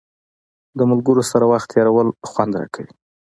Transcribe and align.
د 0.77 0.79
ملګرو 0.91 1.23
سره 1.31 1.45
وخت 1.51 1.67
تېرول 1.75 2.07
خوند 2.29 2.51
راکوي. 2.61 2.91